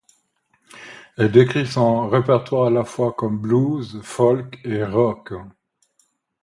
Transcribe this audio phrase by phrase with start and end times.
[1.15, 5.31] Elle décrit son répertoire à la fois comme blues, folk et rock.